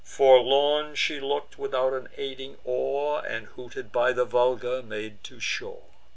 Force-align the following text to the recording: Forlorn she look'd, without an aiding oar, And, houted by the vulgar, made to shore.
Forlorn 0.03 0.95
she 0.95 1.19
look'd, 1.19 1.57
without 1.57 1.93
an 1.93 2.09
aiding 2.17 2.57
oar, 2.63 3.23
And, 3.23 3.49
houted 3.49 3.91
by 3.91 4.13
the 4.13 4.25
vulgar, 4.25 4.81
made 4.81 5.23
to 5.25 5.39
shore. 5.39 5.83